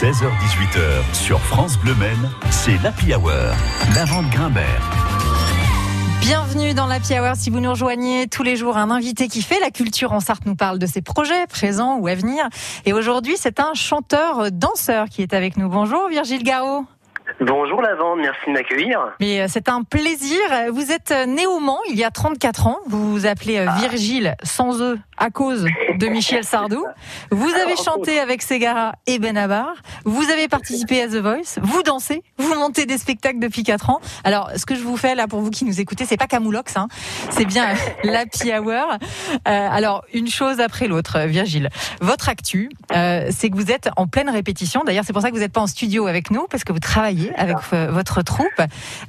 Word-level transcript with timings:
16h-18h 0.00 1.14
sur 1.14 1.38
France 1.40 1.76
Bleu 1.76 1.94
Maine, 1.96 2.30
c'est 2.50 2.82
l'Happy 2.82 3.14
Hour, 3.14 3.30
la 3.94 4.06
vente 4.06 4.30
Grimbert. 4.30 4.80
Bienvenue 6.22 6.72
dans 6.72 6.86
l'Happy 6.86 7.18
Hour. 7.18 7.36
Si 7.36 7.50
vous 7.50 7.60
nous 7.60 7.68
rejoignez 7.68 8.26
tous 8.26 8.42
les 8.42 8.56
jours, 8.56 8.78
un 8.78 8.90
invité 8.90 9.28
qui 9.28 9.42
fait 9.42 9.60
la 9.60 9.70
culture 9.70 10.14
en 10.14 10.20
Sarthe 10.20 10.46
nous 10.46 10.54
parle 10.54 10.78
de 10.78 10.86
ses 10.86 11.02
projets 11.02 11.46
présents 11.48 11.98
ou 11.98 12.06
à 12.06 12.14
venir. 12.14 12.48
Et 12.86 12.94
aujourd'hui, 12.94 13.34
c'est 13.38 13.60
un 13.60 13.74
chanteur 13.74 14.50
danseur 14.50 15.10
qui 15.10 15.20
est 15.20 15.34
avec 15.34 15.58
nous. 15.58 15.68
Bonjour 15.68 16.08
Virgile 16.08 16.44
Garot. 16.44 16.86
Bonjour 17.40 17.80
Lavande, 17.80 18.18
merci 18.18 18.40
de 18.48 18.52
m'accueillir. 18.52 19.14
Mais 19.18 19.40
euh, 19.40 19.46
c'est 19.48 19.70
un 19.70 19.82
plaisir. 19.82 20.38
Vous 20.72 20.92
êtes 20.92 21.10
né 21.26 21.46
au 21.46 21.58
Mans 21.58 21.78
il 21.88 21.96
y 21.96 22.04
a 22.04 22.10
34 22.10 22.66
ans. 22.66 22.76
Vous 22.86 23.12
vous 23.12 23.24
appelez 23.24 23.60
euh, 23.60 23.66
Virgile 23.78 24.36
sans 24.42 24.82
eux 24.82 24.98
à 25.16 25.30
cause 25.30 25.66
de 25.94 26.06
Michel 26.10 26.44
Sardou. 26.44 26.84
Vous 27.30 27.50
avez 27.54 27.76
chanté 27.76 28.20
avec 28.20 28.42
Ségara 28.42 28.92
et 29.06 29.18
Benabar. 29.18 29.72
Vous 30.04 30.30
avez 30.30 30.48
participé 30.48 31.00
à 31.00 31.08
The 31.08 31.16
Voice. 31.16 31.58
Vous 31.62 31.82
dansez. 31.82 32.22
Vous 32.36 32.54
montez 32.56 32.84
des 32.84 32.98
spectacles 32.98 33.38
depuis 33.38 33.62
4 33.62 33.88
ans. 33.88 34.00
Alors, 34.22 34.50
ce 34.56 34.66
que 34.66 34.74
je 34.74 34.82
vous 34.82 34.98
fais 34.98 35.14
là 35.14 35.26
pour 35.26 35.40
vous 35.40 35.50
qui 35.50 35.64
nous 35.64 35.80
écoutez, 35.80 36.04
c'est 36.04 36.18
pas 36.18 36.26
Camoulox, 36.26 36.76
hein. 36.76 36.88
c'est 37.30 37.46
bien 37.46 37.68
l'Happy 38.04 38.52
Hour. 38.52 38.68
Euh, 38.70 39.38
alors, 39.46 40.04
une 40.12 40.28
chose 40.28 40.60
après 40.60 40.88
l'autre, 40.88 41.20
Virgile. 41.20 41.70
Votre 42.02 42.28
actu, 42.28 42.68
euh, 42.94 43.28
c'est 43.30 43.48
que 43.48 43.56
vous 43.56 43.70
êtes 43.70 43.88
en 43.96 44.06
pleine 44.06 44.28
répétition. 44.28 44.82
D'ailleurs, 44.84 45.04
c'est 45.06 45.14
pour 45.14 45.22
ça 45.22 45.30
que 45.30 45.34
vous 45.34 45.40
n'êtes 45.40 45.54
pas 45.54 45.62
en 45.62 45.66
studio 45.66 46.06
avec 46.06 46.30
nous, 46.30 46.46
parce 46.50 46.64
que 46.64 46.72
vous 46.72 46.80
travaillez 46.80 47.29
avec 47.36 47.56
votre 47.72 48.22
troupe. 48.22 48.48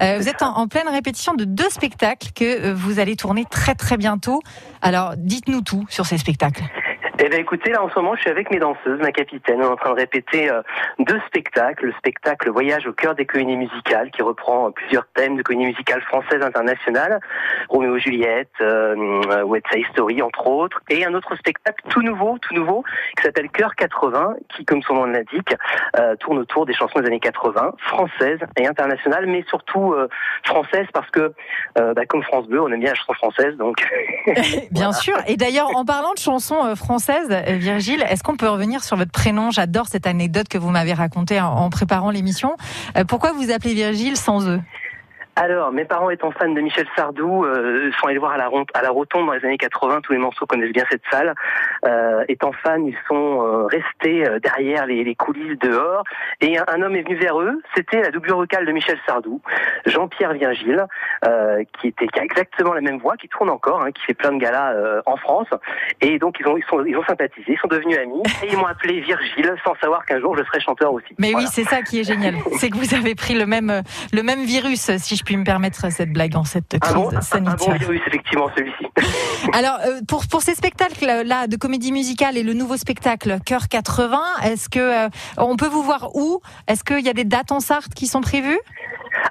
Euh, 0.01 0.17
vous 0.19 0.29
êtes 0.29 0.41
en, 0.41 0.57
en, 0.57 0.67
pleine 0.67 0.87
répétition 0.87 1.33
de 1.33 1.45
deux 1.45 1.69
spectacles 1.69 2.29
que 2.33 2.71
vous 2.71 2.99
allez 2.99 3.15
tourner 3.15 3.45
très 3.49 3.75
très 3.75 3.97
bientôt. 3.97 4.41
Alors, 4.81 5.13
dites-nous 5.17 5.61
tout 5.61 5.85
sur 5.89 6.05
ces 6.05 6.17
spectacles. 6.17 6.63
Eh 7.31 7.35
bien 7.35 7.43
écoutez, 7.43 7.71
là 7.71 7.81
en 7.81 7.89
ce 7.89 7.95
moment 7.95 8.13
je 8.15 8.19
suis 8.19 8.29
avec 8.29 8.51
mes 8.51 8.59
danseuses, 8.59 8.99
ma 8.99 9.13
capitaine, 9.13 9.61
on 9.61 9.63
est 9.63 9.67
en 9.67 9.77
train 9.77 9.91
de 9.91 9.95
répéter 9.95 10.51
euh, 10.51 10.61
deux 10.99 11.21
spectacles. 11.27 11.85
Le 11.85 11.93
spectacle 11.93 12.49
Voyage 12.49 12.85
au 12.87 12.91
cœur 12.91 13.15
des 13.15 13.25
comédies 13.25 13.55
musicales 13.55 14.11
qui 14.11 14.21
reprend 14.21 14.67
euh, 14.67 14.71
plusieurs 14.71 15.07
thèmes 15.13 15.37
de 15.37 15.41
comédies 15.41 15.67
musicales 15.67 16.01
françaises 16.01 16.43
internationales, 16.43 17.21
Roméo 17.69 17.97
Juliette, 17.99 18.51
euh, 18.59 19.45
West 19.45 19.65
Side 19.71 19.85
Story 19.93 20.21
entre 20.21 20.45
autres, 20.45 20.81
et 20.89 21.05
un 21.05 21.13
autre 21.13 21.33
spectacle 21.37 21.81
tout 21.87 22.01
nouveau, 22.01 22.37
tout 22.39 22.53
nouveau, 22.53 22.83
qui 23.15 23.23
s'appelle 23.23 23.49
Cœur 23.49 23.75
80, 23.75 24.35
qui 24.53 24.65
comme 24.65 24.81
son 24.81 24.95
nom 24.95 25.05
l'indique, 25.05 25.55
euh, 25.97 26.17
tourne 26.17 26.39
autour 26.39 26.65
des 26.65 26.73
chansons 26.73 26.99
des 26.99 27.07
années 27.07 27.21
80, 27.21 27.75
françaises 27.77 28.39
et 28.57 28.67
internationales, 28.67 29.25
mais 29.27 29.45
surtout 29.47 29.93
euh, 29.93 30.09
françaises 30.43 30.87
parce 30.93 31.09
que 31.11 31.33
euh, 31.77 31.93
bah, 31.93 32.05
comme 32.05 32.23
France 32.23 32.47
Bleu, 32.47 32.61
on 32.61 32.67
aime 32.67 32.81
bien 32.81 32.89
la 32.89 32.95
chanson 32.95 33.13
française, 33.13 33.55
donc... 33.55 33.77
bien 34.25 34.67
voilà. 34.73 34.91
sûr, 34.91 35.15
et 35.27 35.37
d'ailleurs 35.37 35.73
en 35.77 35.85
parlant 35.85 36.13
de 36.13 36.19
chansons 36.19 36.75
françaises, 36.75 37.20
Virgile, 37.27 38.03
est-ce 38.09 38.23
qu'on 38.23 38.35
peut 38.35 38.49
revenir 38.49 38.83
sur 38.83 38.97
votre 38.97 39.11
prénom? 39.11 39.51
J'adore 39.51 39.87
cette 39.87 40.07
anecdote 40.07 40.47
que 40.47 40.57
vous 40.57 40.69
m'avez 40.69 40.93
racontée 40.93 41.39
en 41.39 41.69
préparant 41.69 42.11
l'émission. 42.11 42.55
Euh, 42.97 43.03
pourquoi 43.03 43.31
vous 43.33 43.51
appelez 43.51 43.73
Virgile 43.73 44.17
sans 44.17 44.47
eux 44.47 44.61
alors, 45.35 45.71
mes 45.71 45.85
parents 45.85 46.09
étant 46.09 46.31
fans 46.31 46.49
de 46.49 46.59
Michel 46.59 46.85
Sardou, 46.95 47.45
euh, 47.45 47.89
sont 47.99 48.07
allés 48.07 48.17
voir 48.17 48.33
à 48.33 48.37
la, 48.37 48.49
à 48.73 48.81
la 48.81 48.89
Rotonde 48.89 49.27
dans 49.27 49.33
les 49.33 49.45
années 49.45 49.57
80. 49.57 50.01
Tous 50.01 50.11
les 50.11 50.17
morceaux 50.17 50.45
connaissent 50.45 50.73
bien 50.73 50.83
cette 50.89 51.03
salle. 51.09 51.33
Euh, 51.85 52.25
étant 52.27 52.51
fans, 52.51 52.85
ils 52.85 52.97
sont 53.07 53.41
euh, 53.41 53.65
restés 53.65 54.27
euh, 54.27 54.39
derrière 54.39 54.85
les, 54.85 55.03
les, 55.03 55.15
coulisses 55.15 55.57
dehors. 55.59 56.03
Et 56.41 56.57
un, 56.57 56.65
un, 56.67 56.81
homme 56.81 56.95
est 56.95 57.03
venu 57.03 57.15
vers 57.15 57.39
eux. 57.39 57.61
C'était 57.75 58.01
la 58.01 58.11
double 58.11 58.31
vocale 58.31 58.65
de 58.65 58.71
Michel 58.71 58.97
Sardou, 59.05 59.41
Jean-Pierre 59.85 60.33
Virgile, 60.33 60.85
euh, 61.25 61.63
qui 61.79 61.87
était 61.87 62.07
qui 62.07 62.19
a 62.19 62.23
exactement 62.23 62.73
la 62.73 62.81
même 62.81 62.99
voix, 62.99 63.15
qui 63.15 63.29
tourne 63.29 63.49
encore, 63.49 63.81
hein, 63.81 63.91
qui 63.91 64.01
fait 64.03 64.13
plein 64.13 64.33
de 64.33 64.37
galas 64.37 64.73
euh, 64.73 65.01
en 65.05 65.15
France. 65.17 65.47
Et 66.01 66.19
donc 66.19 66.37
ils 66.39 66.47
ont 66.47 66.57
ils 66.57 66.63
sont 66.65 66.83
ils 66.85 66.97
ont 66.97 67.05
sympathisé, 67.05 67.53
ils 67.53 67.59
sont 67.59 67.67
devenus 67.67 67.97
amis. 67.97 68.21
Et 68.43 68.51
ils 68.51 68.57
m'ont 68.57 68.65
appelé 68.65 68.99
Virgile, 69.01 69.55
sans 69.63 69.75
savoir 69.75 70.05
qu'un 70.05 70.19
jour 70.19 70.35
je 70.37 70.43
serais 70.43 70.59
chanteur 70.59 70.91
aussi. 70.91 71.13
Mais 71.19 71.31
voilà. 71.31 71.45
oui, 71.45 71.51
c'est 71.53 71.63
ça 71.63 71.81
qui 71.81 71.99
est 72.01 72.03
génial. 72.03 72.35
c'est 72.57 72.69
que 72.69 72.77
vous 72.77 72.93
avez 72.93 73.15
pris 73.15 73.33
le 73.33 73.45
même 73.45 73.81
le 74.11 74.23
même 74.23 74.43
virus, 74.43 74.91
si 74.97 75.15
je 75.15 75.20
puis 75.23 75.37
me 75.37 75.43
permettre 75.43 75.91
cette 75.91 76.11
blague 76.11 76.35
en 76.35 76.43
cette 76.43 76.79
crise 76.79 76.95
un 76.95 76.99
bon, 76.99 77.21
sanitaire. 77.21 77.69
Un 77.69 77.71
bon 77.73 77.77
virus, 77.77 78.01
effectivement, 78.07 78.49
celui-ci. 78.55 78.87
Alors, 79.53 79.79
euh, 79.85 80.01
pour, 80.07 80.27
pour 80.27 80.41
ces 80.41 80.55
spectacles-là 80.55 81.47
de 81.47 81.55
comédie 81.55 81.91
musicale 81.91 82.37
et 82.37 82.43
le 82.43 82.53
nouveau 82.53 82.77
spectacle 82.77 83.37
Cœur 83.45 83.67
80, 83.67 84.19
est-ce 84.43 84.69
que 84.69 85.05
euh, 85.05 85.09
on 85.37 85.55
peut 85.55 85.67
vous 85.67 85.83
voir 85.83 86.15
où? 86.15 86.41
Est-ce 86.67 86.83
qu'il 86.83 87.05
y 87.05 87.09
a 87.09 87.13
des 87.13 87.25
dates 87.25 87.51
en 87.51 87.59
Sarthe 87.59 87.93
qui 87.93 88.07
sont 88.07 88.21
prévues? 88.21 88.59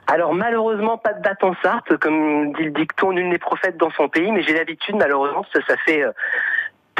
Alors 0.07 0.35
malheureusement 0.35 0.99
pas 0.99 1.13
de 1.13 1.23
date 1.23 1.43
en 1.43 1.55
Sarthe, 1.63 1.97
comme 1.99 2.53
dit 2.55 2.65
le 2.65 2.71
dicton, 2.71 3.13
nul 3.13 3.29
n'est 3.29 3.39
prophète 3.39 3.77
dans 3.77 3.91
son 3.93 4.09
pays, 4.09 4.31
mais 4.33 4.43
j'ai 4.43 4.55
l'habitude 4.55 4.97
malheureusement, 4.97 5.45
ça, 5.53 5.61
ça 5.67 5.77
fait 5.85 6.03
euh, 6.03 6.13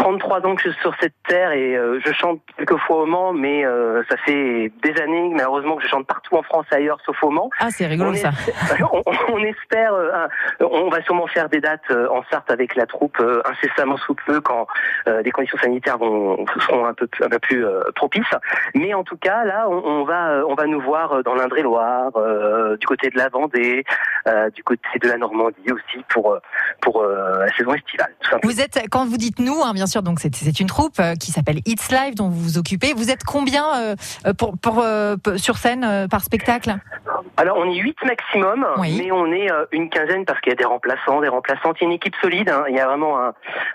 33 0.01 0.47
ans 0.47 0.55
que 0.55 0.63
je 0.63 0.71
suis 0.71 0.81
sur 0.81 0.95
cette 0.99 1.15
terre 1.29 1.53
et 1.53 1.77
euh, 1.77 2.01
je 2.05 2.11
chante 2.13 2.41
quelques 2.57 2.79
fois 2.79 3.03
au 3.03 3.07
Mans, 3.07 3.35
mais 3.35 3.67
euh, 3.67 4.03
ça 4.09 4.17
fait 4.17 4.73
des 4.83 5.01
années 5.01 5.31
malheureusement 5.35 5.77
que 5.77 5.83
je 5.83 5.89
chante 5.89 6.07
partout 6.07 6.37
en 6.37 6.43
France 6.43 6.65
et 6.73 6.77
ailleurs 6.77 6.99
sauf 7.05 7.23
au 7.23 7.29
Mans. 7.31 7.51
Ah 7.61 7.69
c'est 7.71 7.87
rigolo 7.87 8.13
on 8.13 8.15
ça. 8.15 8.31
Espère, 8.31 8.95
on, 8.95 9.03
on, 9.29 9.39
espère, 9.45 9.93
euh, 9.93 10.27
on 10.61 10.89
va 10.89 11.03
sûrement 11.03 11.27
faire 11.27 11.51
des 11.51 11.61
dates 11.61 11.91
euh, 11.91 12.09
en 12.09 12.23
Sarthe 12.31 12.51
avec 12.51 12.77
la 12.77 12.87
troupe 12.87 13.19
euh, 13.21 13.43
incessamment 13.45 13.99
sous 13.99 14.15
peu 14.27 14.41
quand 14.41 14.67
les 15.07 15.31
conditions 15.31 15.59
sanitaires 15.59 15.99
vont, 15.99 16.47
seront 16.61 16.87
un 16.87 16.95
peu, 16.95 17.09
un 17.21 17.29
peu 17.29 17.39
plus 17.39 17.65
propices. 17.95 18.25
Mais 18.75 18.95
en 18.95 19.05
tout 19.05 19.17
cas 19.17 19.45
là, 19.45 19.67
on, 19.69 19.83
on, 19.85 20.05
va 20.05 20.43
on 20.47 20.55
va 20.55 20.67
nous 20.67 20.81
voir 20.81 21.23
dans 21.25 21.35
l'Indre-et-Loire, 21.35 22.13
du 22.79 22.87
côté 22.87 23.11
de 23.11 23.19
la 23.19 23.29
Vendée, 23.29 23.85
du 24.55 24.63
côté 24.63 24.99
de 25.03 25.09
la 25.09 25.17
Normandie 25.17 25.73
aussi 25.73 26.05
pour 26.09 26.37
pour 26.81 27.03
la 27.03 27.49
saison 27.57 27.75
estivale. 27.75 28.15
Vous 28.43 28.61
êtes 28.61 28.79
quand 28.91 29.07
vous 29.07 29.17
dites 29.17 29.39
nous, 29.39 29.61
hein, 29.63 29.73
bien 29.75 29.87
sûr, 29.87 30.03
donc 30.03 30.21
c'est 30.21 30.61
une 30.61 30.67
troupe 30.67 30.99
euh, 31.01 31.15
qui 31.15 31.31
s'appelle 31.33 31.61
It's 31.67 31.91
Live 31.91 32.15
dont 32.15 32.29
vous 32.29 32.41
vous 32.41 32.59
occupez. 32.59 32.93
Vous 32.93 33.11
êtes 33.11 33.25
combien 33.25 33.65
euh, 33.75 33.97
pour, 34.39 34.57
pour, 34.59 34.81
euh, 34.81 35.17
sur 35.37 35.59
scène 35.59 36.09
par 36.11 36.23
spectacle? 36.23 36.77
Alors 37.41 37.57
on 37.57 37.65
est 37.65 37.77
8 37.77 37.97
maximum, 38.05 38.67
oui. 38.77 39.01
mais 39.03 39.13
on 39.13 39.33
est 39.33 39.49
une 39.73 39.89
quinzaine 39.89 40.27
parce 40.27 40.41
qu'il 40.41 40.51
y 40.51 40.53
a 40.53 40.57
des 40.57 40.65
remplaçants, 40.65 41.21
des 41.23 41.29
remplaçantes. 41.29 41.77
Il 41.81 41.85
y 41.85 41.87
a 41.87 41.89
une 41.89 41.95
équipe 41.95 42.15
solide. 42.21 42.51
Hein. 42.51 42.65
Il 42.69 42.77
y 42.77 42.81
a 42.81 42.87
vraiment 42.87 43.19
un, 43.19 43.33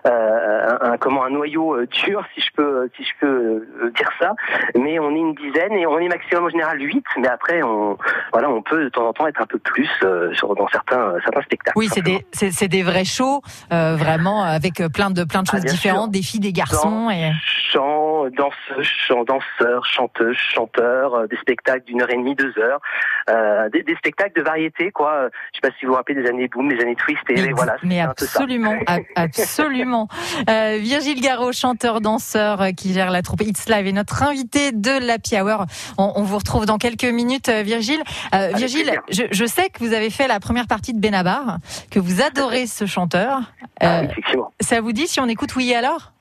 euh, 0.08 0.78
un, 0.82 0.98
comment 0.98 1.24
un 1.24 1.32
noyau 1.32 1.84
dur, 1.88 2.24
si 2.36 2.42
je 2.42 2.52
peux 2.56 2.90
si 2.96 3.04
je 3.04 3.12
peux 3.20 3.68
dire 3.98 4.10
ça. 4.20 4.34
Mais 4.76 5.00
on 5.00 5.10
est 5.16 5.20
une 5.20 5.34
dizaine 5.34 5.74
et 5.74 5.88
on 5.88 5.98
est 5.98 6.08
maximum 6.08 6.46
en 6.46 6.50
général 6.50 6.80
8 6.80 7.04
Mais 7.18 7.28
après 7.28 7.64
on 7.64 7.98
voilà 8.32 8.50
on 8.50 8.62
peut 8.62 8.84
de 8.84 8.90
temps 8.90 9.08
en 9.08 9.14
temps 9.14 9.26
être 9.26 9.42
un 9.42 9.48
peu 9.48 9.58
plus 9.58 9.90
euh, 10.04 10.32
sur 10.36 10.54
dans 10.56 10.68
certains 10.68 11.16
certains 11.24 11.42
spectacles. 11.42 11.78
Oui 11.78 11.88
c'est 11.92 12.04
des 12.04 12.24
c'est 12.32 12.68
des 12.68 12.84
vrais 12.84 13.04
shows 13.04 13.42
euh, 13.72 13.96
vraiment 13.96 14.44
avec 14.44 14.76
plein 14.94 15.10
de 15.10 15.24
plein 15.24 15.42
de 15.42 15.48
choses 15.48 15.64
ah, 15.64 15.70
différentes, 15.70 16.14
sûr. 16.14 16.22
des 16.22 16.22
filles, 16.22 16.40
des 16.40 16.54
garçons 16.54 17.06
Dans, 17.06 17.10
et 17.10 17.32
chant, 17.72 17.95
danseuses, 18.32 18.88
chant, 19.08 19.24
danseurs, 19.24 19.86
chanteuses, 19.86 20.38
chanteurs, 20.38 21.28
des 21.28 21.38
spectacles 21.38 21.86
d'une 21.86 22.02
heure 22.02 22.10
et 22.12 22.18
demie, 22.18 22.36
deux 22.36 22.54
heures. 22.58 22.82
Euh, 23.30 23.70
des, 23.70 23.84
des, 23.84 23.96
spectacles 23.96 24.40
de 24.40 24.46
variété, 24.46 24.92
quoi. 24.92 25.30
Je 25.52 25.58
sais 25.58 25.68
pas 25.68 25.76
si 25.80 25.86
vous 25.86 25.92
vous 25.92 25.98
rappelez 25.98 26.22
des 26.22 26.30
années 26.30 26.48
Boom, 26.48 26.68
des 26.70 26.80
années 26.80 26.96
Twist, 26.96 27.22
et 27.30 27.42
mais, 27.42 27.52
voilà. 27.52 27.76
Mais 27.84 28.00
absolument, 28.00 28.76
absolument. 29.16 30.08
Euh, 30.50 30.78
Virgile 30.80 31.22
Garot, 31.22 31.52
chanteur, 31.52 32.02
danseur, 32.02 32.62
euh, 32.62 32.72
qui 32.72 32.94
gère 32.94 33.12
la 33.12 33.22
troupe 33.22 33.42
It's 33.42 33.68
Live, 33.68 33.88
est 33.88 33.92
notre 33.92 34.24
invité 34.24 34.72
de 34.72 35.06
l'Happy 35.06 35.40
Hour. 35.40 35.66
On, 35.98 36.14
on, 36.16 36.24
vous 36.24 36.38
retrouve 36.38 36.66
dans 36.66 36.78
quelques 36.78 37.06
minutes, 37.06 37.50
euh, 37.50 37.64
Virgile. 37.64 38.02
Euh, 38.34 38.52
Virgile, 38.56 39.00
je, 39.10 39.24
je, 39.32 39.46
sais 39.46 39.70
que 39.70 39.80
vous 39.80 39.94
avez 39.94 40.10
fait 40.10 40.28
la 40.28 40.40
première 40.40 40.68
partie 40.68 40.94
de 40.94 41.00
Benabar, 41.00 41.58
que 41.90 42.00
vous 42.00 42.22
adorez 42.22 42.68
ce 42.68 42.86
chanteur. 42.86 43.42
Ah, 43.80 44.04
effectivement. 44.04 44.52
Ça 44.60 44.82
vous 44.82 44.92
dit 44.92 45.08
si 45.08 45.20
on 45.20 45.28
écoute 45.28 45.56
Oui 45.56 45.74
alors? 45.74 46.12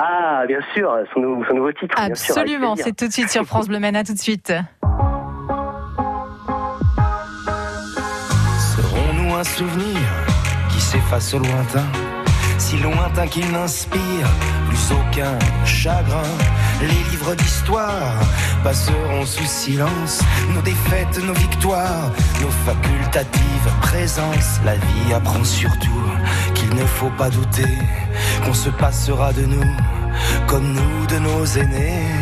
Ah, 0.00 0.44
bien 0.46 0.60
sûr, 0.74 0.92
son, 1.12 1.20
nouveau, 1.20 1.44
son 1.48 1.54
nouveau 1.54 1.72
titre. 1.72 1.94
Absolument, 1.98 2.76
c'est 2.76 2.94
tout 2.94 3.08
de 3.08 3.12
suite 3.12 3.30
sur 3.30 3.44
France 3.44 3.68
Bleu. 3.68 3.78
À 3.82 4.04
tout 4.04 4.12
de 4.12 4.18
suite. 4.18 4.52
Serons-nous 8.76 9.34
un 9.34 9.44
souvenir 9.44 9.98
qui 10.70 10.80
s'efface 10.80 11.34
au 11.34 11.38
lointain, 11.38 11.86
si 12.58 12.76
lointain 12.78 13.26
qu'il 13.26 13.50
n'inspire 13.50 14.28
plus 14.68 14.92
aucun 14.92 15.38
chagrin? 15.64 16.22
Les 16.80 16.86
livres 16.86 17.34
d'histoire 17.34 18.14
passeront 18.62 19.24
sous 19.24 19.46
silence 19.46 20.22
nos 20.54 20.62
défaites, 20.62 21.18
nos 21.24 21.32
victoires, 21.32 22.12
nos 22.40 22.50
facultatives 22.50 23.72
présences. 23.80 24.60
La 24.64 24.74
vie 24.74 25.12
apprend 25.12 25.42
surtout 25.42 26.02
qu'il 26.68 26.78
ne 26.78 26.86
faut 26.86 27.10
pas 27.10 27.30
douter 27.30 27.78
qu'on 28.44 28.54
se 28.54 28.70
passera 28.70 29.32
de 29.32 29.42
nous 29.42 29.76
comme 30.46 30.72
nous 30.72 31.06
de 31.06 31.18
nos 31.18 31.44
aînés. 31.44 32.17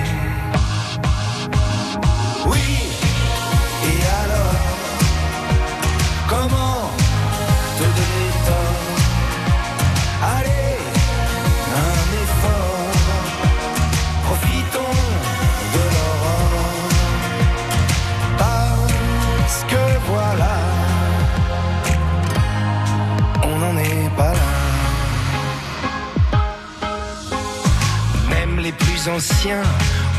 Anciens 29.08 29.62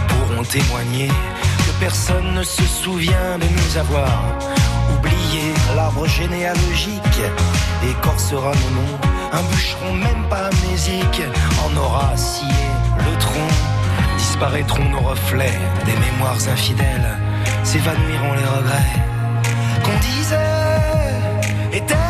pourront 0.08 0.42
ont 0.42 0.44
témoigné 0.44 1.08
que 1.08 1.80
personne 1.80 2.34
ne 2.34 2.44
se 2.44 2.64
souvient 2.64 3.38
de 3.40 3.46
nous 3.46 3.78
avoir 3.78 4.38
oublié 4.94 5.54
l'arbre 5.76 6.06
généalogique 6.08 7.22
écorcera 7.90 8.52
nos 8.52 8.76
noms. 8.76 8.98
Un 9.34 9.42
bûcheron, 9.52 9.94
même 9.94 10.30
pas 10.30 10.48
amnésique, 10.48 11.22
en 11.66 11.78
aura 11.78 12.16
scié 12.16 12.48
le 12.98 13.18
tronc. 13.18 13.50
Disparaîtront 14.18 14.90
nos 14.90 15.02
reflets 15.02 15.60
des 15.86 15.96
mémoires 16.12 16.40
infidèles, 16.52 17.18
s'évanouiront 17.64 18.34
les 18.34 18.46
regrets 18.58 19.00
qu'on 19.84 20.00
disait 20.00 21.78
éternels. 21.78 22.07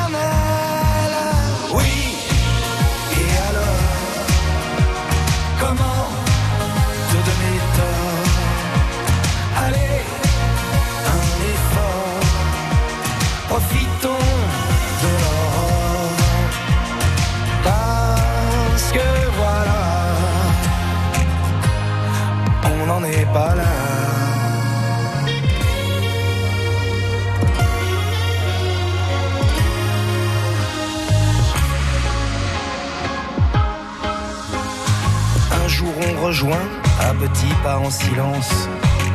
Rejoint, 36.28 36.68
à 37.00 37.14
petits 37.14 37.56
pas 37.64 37.78
en 37.78 37.90
silence, 37.90 38.68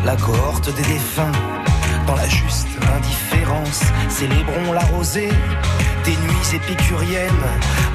la 0.02 0.16
cohorte 0.16 0.74
des 0.74 0.82
défunts. 0.82 1.36
Dans 2.06 2.16
la 2.16 2.26
juste 2.26 2.68
indifférence, 2.96 3.82
célébrons 4.08 4.72
la 4.72 4.84
rosée 4.94 5.32
des 6.06 6.16
nuits 6.24 6.50
épicuriennes, 6.54 7.46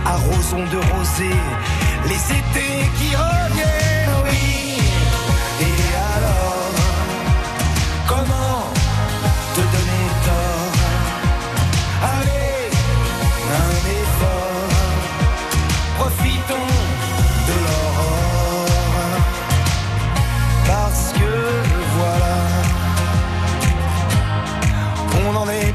arrosons 0.06 0.66
de 0.72 0.80
rosée 0.94 1.40
les 2.06 2.24
étés 2.40 2.86
qui 2.98 3.16
reviennent, 3.16 3.97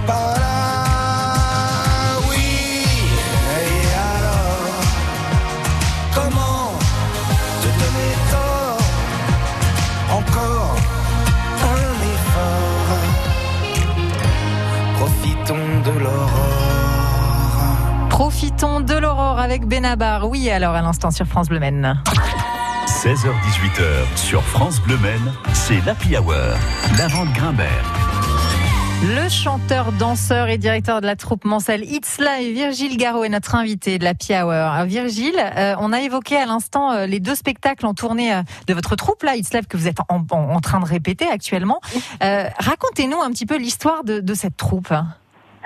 pas 0.06 0.34
là. 0.38 0.54
Oui, 2.28 2.84
et 3.58 3.86
alors, 4.16 4.72
comment 6.14 6.68
te 7.62 7.68
donner 7.80 8.12
tort 8.30 8.80
Encore 10.18 10.76
un 11.62 11.92
effort. 12.16 13.00
Profitons 14.98 15.70
de 15.84 15.92
l'aurore. 15.98 18.08
Profitons 18.08 18.80
de 18.80 18.94
l'aurore 18.94 19.38
avec 19.38 19.66
Benabar. 19.66 20.28
Oui, 20.28 20.50
alors 20.50 20.74
à 20.74 20.82
l'instant 20.82 21.10
sur 21.10 21.26
France 21.26 21.48
Bleu 21.48 21.58
Maine. 21.60 22.00
16h-18h 22.86 24.16
sur 24.16 24.42
France 24.44 24.80
Bleu 24.80 24.96
Maine, 24.98 25.32
c'est 25.54 25.80
l'Happy 25.84 26.16
Hour. 26.16 26.34
La 26.98 27.08
vente 27.08 27.32
Grimbert. 27.32 28.01
Le 29.04 29.28
chanteur, 29.28 29.90
danseur 29.92 30.48
et 30.48 30.58
directeur 30.58 31.00
de 31.00 31.06
la 31.06 31.16
troupe 31.16 31.44
Mancel 31.44 31.82
It's 31.84 32.18
Live, 32.18 32.54
Virgile 32.54 32.96
Garot 32.96 33.24
est 33.24 33.28
notre 33.28 33.56
invité 33.56 33.98
de 33.98 34.04
la 34.04 34.14
Hour. 34.30 34.84
Virgile, 34.86 35.34
euh, 35.38 35.74
on 35.80 35.92
a 35.92 36.00
évoqué 36.02 36.36
à 36.36 36.46
l'instant 36.46 36.92
euh, 36.92 37.06
les 37.06 37.18
deux 37.18 37.34
spectacles 37.34 37.84
en 37.84 37.94
tournée 37.94 38.32
euh, 38.32 38.42
de 38.68 38.74
votre 38.74 38.94
troupe 38.94 39.24
là, 39.24 39.34
Live 39.34 39.66
que 39.66 39.76
vous 39.76 39.88
êtes 39.88 39.98
en, 40.08 40.24
en- 40.30 40.54
en 40.54 40.60
train 40.60 40.78
de 40.78 40.84
répéter 40.86 41.26
actuellement. 41.28 41.80
Racontez-nous 42.20 43.20
un 43.20 43.30
petit 43.30 43.46
peu 43.46 43.56
l'histoire 43.58 44.04
de, 44.04 44.20
de 44.20 44.34
cette 44.34 44.56
troupe. 44.56 44.92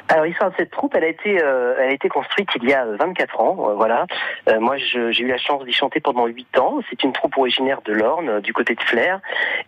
Alors 0.08 0.24
l'histoire 0.24 0.50
de 0.50 0.56
cette 0.56 0.70
troupe, 0.70 0.94
elle 0.94 1.04
a 1.04 1.08
été, 1.08 1.42
euh, 1.42 1.74
elle 1.78 1.90
a 1.90 1.92
été 1.92 2.08
construite 2.08 2.48
il 2.56 2.68
y 2.68 2.72
a 2.72 2.84
24 2.84 3.40
ans, 3.40 3.70
euh, 3.70 3.74
voilà. 3.74 4.06
Euh, 4.48 4.60
moi, 4.60 4.76
j'ai 4.76 5.20
eu 5.20 5.26
la 5.26 5.38
chance 5.38 5.64
d'y 5.64 5.72
chanter 5.72 5.98
pendant 6.00 6.26
8 6.26 6.58
ans. 6.58 6.78
C'est 6.88 7.02
une 7.02 7.12
troupe 7.12 7.36
originaire 7.36 7.80
de 7.82 7.92
l'Orne, 7.92 8.28
euh, 8.28 8.40
du 8.40 8.52
côté 8.52 8.74
de 8.74 8.82
Flers, 8.82 9.20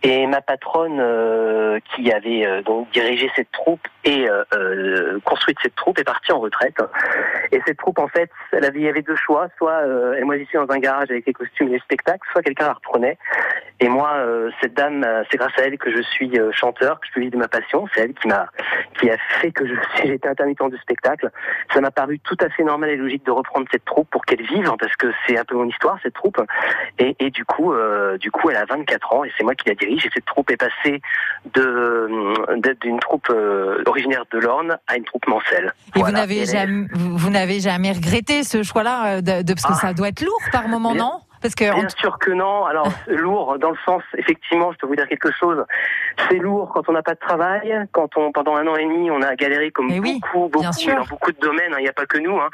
et 0.03 0.27
ma 0.27 0.41
patronne 0.41 1.01
euh, 1.01 1.81
qui 1.95 2.13
avait 2.13 2.47
euh, 2.47 2.63
donc 2.63 2.91
dirigé 2.93 3.31
cette 3.35 3.51
troupe 3.51 3.81
et 4.05 4.29
euh, 4.29 4.45
euh, 4.55 5.19
construite 5.25 5.59
cette 5.63 5.75
troupe 5.75 5.99
est 5.99 6.05
partie 6.05 6.31
en 6.33 6.39
retraite. 6.39 6.79
Et 7.51 7.61
cette 7.67 7.79
troupe, 7.79 7.99
en 7.99 8.09
fait, 8.09 8.31
elle 8.53 8.65
avait, 8.65 8.79
il 8.79 8.85
y 8.85 8.89
avait 8.89 9.03
deux 9.03 9.17
choix 9.17 9.49
soit 9.59 9.83
euh, 9.85 10.15
elle 10.17 10.25
moisissait 10.25 10.59
dans 10.59 10.71
un 10.71 10.79
garage 10.79 11.11
avec 11.11 11.27
les 11.27 11.33
costumes 11.33 11.69
et 11.69 11.73
les 11.73 11.79
spectacles, 11.81 12.27
soit 12.33 12.43
quelqu'un 12.43 12.67
la 12.67 12.73
reprenait. 12.75 13.19
Et 13.81 13.89
moi, 13.89 14.11
euh, 14.17 14.51
cette 14.61 14.75
dame, 14.75 15.05
euh, 15.05 15.23
c'est 15.31 15.37
grâce 15.37 15.57
à 15.59 15.63
elle 15.63 15.79
que 15.79 15.91
je 15.95 16.03
suis 16.03 16.37
euh, 16.39 16.51
chanteur, 16.53 16.99
que 17.01 17.07
je 17.07 17.13
peux 17.13 17.21
vivre 17.21 17.33
de 17.33 17.39
ma 17.39 17.47
passion. 17.47 17.87
C'est 17.95 18.01
elle 18.01 18.15
qui 18.15 18.27
m'a, 18.27 18.47
qui 18.99 19.09
a 19.09 19.17
fait 19.41 19.53
que 19.53 19.67
je 19.69 19.75
suis, 19.75 20.09
j'étais 20.09 20.29
intermittent 20.29 20.59
du 20.71 20.77
spectacle. 20.79 21.31
Ça 21.73 21.81
m'a 21.81 21.91
paru 21.93 22.19
tout 22.19 22.37
à 22.41 22.49
fait 22.49 22.65
normal 22.65 22.91
et 22.91 22.97
logique 22.97 23.25
de 23.25 23.31
reprendre 23.31 23.67
cette 23.71 23.85
troupe 23.85 24.11
pour 24.11 24.25
qu'elle 24.25 24.43
vive, 24.43 24.69
hein, 24.69 24.77
parce 24.81 24.97
que 24.97 25.07
c'est 25.27 25.39
un 25.39 25.45
peu 25.45 25.55
mon 25.55 25.67
histoire 25.69 25.97
cette 26.03 26.15
troupe. 26.15 26.41
Et, 26.99 27.15
et 27.21 27.31
du 27.31 27.45
coup, 27.45 27.73
euh, 27.73 28.19
du 28.19 28.31
coup, 28.33 28.51
elle 28.51 28.57
a 28.57 28.65
24 28.65 29.13
ans 29.15 29.23
et 29.25 29.31
c'est 29.39 29.45
moi 29.45 29.55
qui 29.55 29.69
la 29.69 29.75
dirige. 29.77 30.05
Et 30.07 30.11
cette 30.13 30.25
troupe 30.27 30.51
est 30.51 30.57
passée 30.57 31.01
de 31.55 32.09
d'être 32.61 32.81
d'une 32.81 32.99
troupe 32.99 33.29
euh, 33.31 33.83
originaire 33.87 34.25
de 34.33 34.39
l'Orne 34.39 34.77
à 34.87 34.97
une 34.97 35.05
troupe 35.05 35.27
Mancel. 35.29 35.73
Et 35.95 36.01
Voilà. 36.01 36.11
vous 36.11 36.13
n'avez 36.35 36.45
jamais, 36.47 36.87
vous, 36.95 37.31
n'avez 37.31 37.61
jamais 37.61 37.93
regretté 37.93 38.43
ce 38.43 38.63
choix-là 38.63 39.19
euh, 39.19 39.21
de, 39.21 39.43
de- 39.43 39.53
parce 39.55 39.67
que 39.67 39.73
Ah. 39.75 39.89
ça 39.89 39.93
doit 39.95 40.09
être 40.09 40.23
lourd 40.23 40.41
par 40.53 40.69
moment, 40.69 40.95
non? 40.95 41.21
Parce 41.41 41.55
que 41.55 41.71
en 41.73 41.79
Bien 41.79 41.89
sûr 41.89 42.19
que 42.19 42.31
non. 42.31 42.65
Alors 42.67 42.89
lourd 43.07 43.59
dans 43.59 43.71
le 43.71 43.77
sens, 43.85 44.03
effectivement, 44.17 44.73
je 44.73 44.79
peux 44.79 44.87
vous 44.87 44.97
dire 44.97 45.09
quelque 45.09 45.31
chose. 45.33 45.65
C'est 46.29 46.37
lourd 46.39 46.71
quand 46.75 46.89
on 46.89 46.93
n'a 46.93 47.03
pas 47.03 47.15
de 47.15 47.19
travail, 47.21 47.87
quand 47.93 48.17
on 48.17 48.33
pendant 48.33 48.57
un 48.57 48.67
an 48.67 48.77
et 48.77 48.85
demi 48.85 49.11
on 49.11 49.23
a 49.23 49.35
galéré 49.37 49.71
comme 49.71 49.89
Eh 49.91 50.01
oui, 50.01 50.21
beaucoup, 50.21 50.49
beaucoup 50.49 50.73
sûr. 50.73 50.97
dans 50.97 51.05
beaucoup 51.05 51.33
de 51.33 51.39
domaines. 51.39 51.73
hein, 51.73 51.79
Il 51.79 51.83
n'y 51.85 51.89
a 51.89 51.93
pas 51.93 52.07
que 52.07 52.19
nous. 52.19 52.37
hein. 52.39 52.49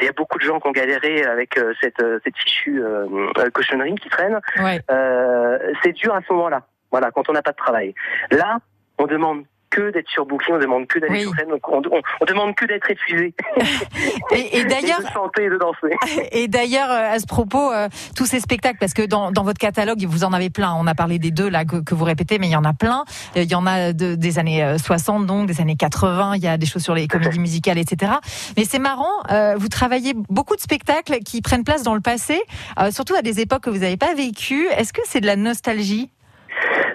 Il 0.00 0.04
y 0.04 0.08
a 0.08 0.12
beaucoup 0.12 0.38
de 0.38 0.44
gens 0.44 0.60
qui 0.60 0.68
ont 0.68 0.72
galéré 0.72 1.24
avec 1.24 1.56
euh, 1.58 1.72
cette 1.80 2.00
euh, 2.02 2.18
cette 2.24 2.36
fichue 2.38 2.82
euh, 2.82 3.06
euh, 3.38 3.50
cochonnerie 3.50 3.94
qui 3.96 4.08
traîne. 4.08 4.38
ouais. 4.62 4.80
Euh, 4.90 5.58
c'est 5.82 5.92
dur 5.92 6.14
à 6.14 6.20
ce 6.26 6.32
moment-là. 6.32 6.62
Voilà, 6.90 7.10
quand 7.10 7.28
on 7.28 7.32
n'a 7.32 7.42
pas 7.42 7.52
de 7.52 7.56
travail. 7.56 7.94
Là, 8.30 8.58
on 8.98 9.06
demande 9.06 9.44
que 9.70 9.90
d'être 9.92 10.08
surbooké, 10.08 10.52
on 10.52 10.58
demande 10.58 10.86
que 10.86 10.98
d'aller 10.98 11.12
Oui. 11.14 11.22
sur 11.22 11.34
scène, 11.36 11.48
donc 11.48 11.68
on, 11.68 11.78
on, 11.90 12.00
on 12.20 12.24
demande 12.24 12.54
que 12.54 12.64
d'être 12.66 12.90
épuisé 12.90 13.32
Et, 14.32 14.58
et 14.58 14.64
d'ailleurs, 14.64 15.00
de 15.02 15.06
chanter 15.12 15.44
et 15.44 15.50
de 15.50 15.56
danser. 15.58 15.96
Et 16.32 16.48
d'ailleurs, 16.48 16.90
euh, 16.90 17.14
à 17.14 17.18
ce 17.18 17.26
propos, 17.26 17.72
euh, 17.72 17.88
tous 18.16 18.26
ces 18.26 18.40
spectacles, 18.40 18.78
parce 18.78 18.94
que 18.94 19.02
dans, 19.02 19.30
dans 19.32 19.44
votre 19.44 19.58
catalogue, 19.58 20.04
vous 20.04 20.24
en 20.24 20.32
avez 20.32 20.50
plein. 20.50 20.74
On 20.78 20.86
a 20.86 20.94
parlé 20.94 21.18
des 21.18 21.30
deux 21.30 21.48
là 21.48 21.64
que, 21.64 21.76
que 21.76 21.94
vous 21.94 22.04
répétez, 22.04 22.38
mais 22.38 22.48
il 22.48 22.52
y 22.52 22.56
en 22.56 22.64
a 22.64 22.72
plein. 22.72 23.04
Euh, 23.36 23.42
Il 23.42 23.50
y 23.50 23.54
en 23.54 23.66
a 23.66 23.92
de- 23.92 24.14
des 24.14 24.38
années 24.38 24.62
euh, 24.62 24.78
60, 24.78 25.26
donc 25.26 25.46
des 25.46 25.60
années 25.60 25.76
80. 25.76 26.34
Il 26.36 26.42
y 26.42 26.48
a 26.48 26.56
des 26.56 26.66
choses 26.66 26.82
sur 26.82 26.94
les 26.94 27.06
comédies 27.08 27.38
musicales, 27.38 27.78
etc. 27.78 28.12
Mais 28.56 28.64
c'est 28.64 28.78
marrant. 28.78 29.06
euh, 29.30 29.54
vous 29.56 29.68
travaillez 29.68 30.14
beaucoup 30.28 30.56
de 30.56 30.60
spectacles 30.60 31.18
qui 31.24 31.42
prennent 31.42 31.64
place 31.64 31.82
dans 31.82 31.94
le 31.94 32.00
passé, 32.00 32.40
euh, 32.80 32.90
surtout 32.90 33.14
à 33.14 33.22
des 33.22 33.40
époques 33.40 33.62
que 33.64 33.70
vous 33.70 33.78
n'avez 33.78 33.96
pas 33.96 34.14
vécues. 34.14 34.66
Est-ce 34.76 34.92
que 34.92 35.00
c'est 35.04 35.20
de 35.20 35.26
la 35.26 35.36
nostalgie? 35.36 36.10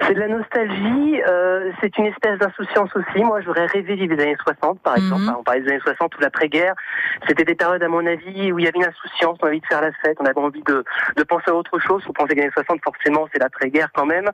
C'est 0.07 0.13
de 0.13 0.19
la 0.19 0.27
nostalgie, 0.27 1.21
euh, 1.27 1.71
c'est 1.81 1.97
une 1.97 2.05
espèce 2.05 2.37
d'insouciance 2.37 2.89
aussi. 2.95 3.23
Moi, 3.23 3.41
j'aurais 3.41 3.65
rêvé 3.65 3.95
vivre 3.95 4.15
les 4.15 4.23
années 4.23 4.37
60, 4.43 4.79
par 4.81 4.95
exemple. 4.97 5.23
Mhm. 5.23 5.35
On 5.39 5.43
parlait 5.43 5.61
des 5.61 5.69
années 5.69 5.79
60 5.79 6.15
ou 6.15 6.21
l'après-guerre. 6.21 6.75
C'était 7.27 7.43
des 7.43 7.55
périodes, 7.55 7.81
à 7.81 7.87
mon 7.87 8.05
avis, 8.05 8.51
où 8.51 8.59
il 8.59 8.65
y 8.65 8.67
avait 8.67 8.77
une 8.77 8.85
insouciance, 8.85 9.37
on 9.41 9.45
avait 9.45 9.53
envie 9.55 9.61
de 9.61 9.65
faire 9.65 9.81
la 9.81 9.91
fête, 9.93 10.17
on 10.19 10.25
avait 10.25 10.39
envie 10.39 10.63
de, 10.63 10.83
de 11.15 11.23
penser 11.23 11.49
à 11.49 11.55
autre 11.55 11.79
chose. 11.79 12.03
Faut 12.03 12.13
penser 12.13 12.29
que 12.29 12.35
les 12.35 12.41
années 12.43 12.51
60, 12.53 12.81
forcément, 12.83 13.27
c'est 13.31 13.39
l'après-guerre 13.39 13.89
quand 13.93 14.05
même. 14.05 14.29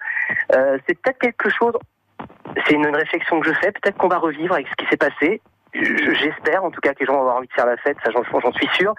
Euh, 0.54 0.78
c'est 0.88 1.00
peut-être 1.02 1.20
quelque 1.20 1.50
chose, 1.50 1.74
c'est 2.68 2.74
une 2.74 2.88
réflexion 2.88 3.40
que 3.40 3.48
je 3.48 3.54
fais, 3.54 3.72
peut-être 3.72 3.98
qu'on 3.98 4.10
va 4.10 4.18
revivre 4.18 4.54
avec 4.54 4.68
ce 4.68 4.76
qui 4.76 4.90
s'est 4.90 4.98
passé. 4.98 5.42
Je- 5.74 6.14
J'espère, 6.20 6.64
en 6.64 6.72
tout 6.72 6.82
cas, 6.82 6.94
que 6.94 7.00
les 7.00 7.06
gens 7.06 7.14
vont 7.14 7.22
avoir 7.22 7.38
envie 7.38 7.48
de 7.48 7.54
faire 7.54 7.66
la 7.66 7.78
fête, 7.78 7.98
ça 8.04 8.12
j'en 8.12 8.52
suis 8.52 8.68
sûr. 8.78 8.94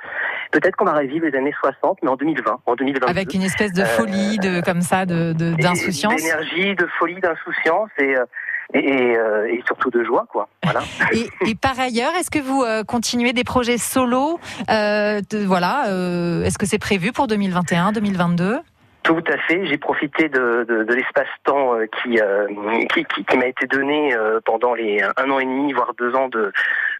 Peut-être 0.50 0.76
qu'on 0.76 0.84
va 0.86 0.92
revivre 0.94 1.26
les 1.26 1.36
années 1.36 1.54
60, 1.60 1.98
mais 2.02 2.08
en 2.08 2.16
2020, 2.16 2.60
en 2.66 2.74
2022. 2.74 3.06
avec 3.10 3.34
une 3.34 3.42
espèce 3.42 3.72
de 3.72 3.84
folie, 3.84 4.38
de 4.38 4.60
comme 4.62 4.80
ça, 4.80 5.04
de 5.06 5.32
de- 5.32 5.54
d'insouciance 5.54 6.16
D'énergie, 6.16 6.74
de 6.74 6.86
folie, 6.98 7.20
d'insouciance 7.20 7.90
et, 7.98 8.16
euh, 8.16 8.24
et, 8.74 8.78
et, 8.78 9.16
euh, 9.18 9.46
et 9.52 9.62
surtout 9.66 9.90
de 9.90 10.02
joie, 10.02 10.24
quoi. 10.30 10.48
Voilà. 10.64 10.80
Et, 11.12 11.28
et 11.50 11.54
par 11.54 11.78
ailleurs, 11.78 12.12
est-ce 12.18 12.30
que 12.30 12.38
vous 12.38 12.62
euh, 12.62 12.84
continuez 12.84 13.32
des 13.34 13.44
projets 13.44 13.76
solo 13.76 14.40
euh, 14.70 15.20
de- 15.30 15.44
Voilà, 15.44 15.88
euh, 15.88 16.42
est-ce 16.44 16.56
que 16.58 16.64
c'est 16.66 16.78
prévu 16.78 17.12
pour 17.12 17.26
2021, 17.26 17.92
2022 17.92 18.58
Tout 19.02 19.22
à 19.26 19.36
fait. 19.36 19.66
J'ai 19.66 19.78
profité 19.78 20.28
de, 20.28 20.64
de, 20.68 20.94
l'espace-temps 20.94 21.74
euh, 21.74 21.86
qui, 21.86 22.20
euh, 22.20 22.46
qui, 22.94 23.04
qui, 23.04 23.24
qui 23.24 23.36
m'a 23.36 23.46
été 23.46 23.66
donné 23.66 24.14
euh, 24.14 24.38
pendant 24.44 24.74
les 24.74 25.02
un 25.16 25.30
an 25.30 25.40
et 25.40 25.44
demi, 25.44 25.72
voire 25.72 25.92
deux 25.98 26.14
ans 26.14 26.28
de, 26.28 26.52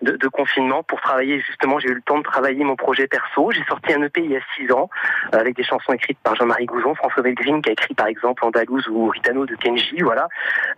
de, 0.03 0.17
de 0.17 0.29
confinement 0.29 0.83
pour 0.83 1.01
travailler 1.01 1.41
justement. 1.41 1.79
J'ai 1.79 1.89
eu 1.89 1.95
le 1.95 2.03
temps 2.03 2.19
de 2.19 2.23
travailler 2.25 2.65
mon 2.65 2.77
projet 2.77 3.07
perso. 3.07 3.51
J'ai 3.53 3.65
sorti 3.65 3.93
un 3.95 4.03
EP 4.03 4.21
il 4.23 4.31
y 4.33 4.37
a 4.37 4.41
six 4.57 4.71
ans 4.73 4.89
euh, 5.35 5.39
avec 5.39 5.57
des 5.57 5.65
chansons 5.65 5.93
écrites 5.93 6.19
par 6.23 6.35
Jean-Marie 6.37 6.67
Gouzon, 6.67 6.95
François 6.95 7.23
Belgrine 7.23 7.63
qui 7.63 7.71
a 7.71 7.73
écrit 7.73 7.95
par 7.95 8.07
exemple 8.07 8.45
Andalouse 8.45 8.87
ou 8.89 9.09
Ritano 9.09 9.47
de 9.47 9.55
Kenji, 9.57 10.01
voilà. 10.03 10.29